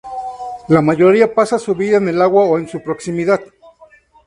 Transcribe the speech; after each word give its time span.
La 0.67 0.81
mayoría 0.81 1.31
pasa 1.31 1.59
su 1.59 1.75
vida 1.75 1.97
en 1.97 2.07
el 2.09 2.19
agua 2.23 2.45
o 2.45 2.57
en 2.57 2.67
su 2.67 2.81
proximidad. 2.81 3.39